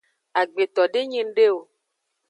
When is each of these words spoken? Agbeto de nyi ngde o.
Agbeto 0.41 0.83
de 0.93 1.01
nyi 1.09 1.21
ngde 1.27 1.45
o. 1.57 1.59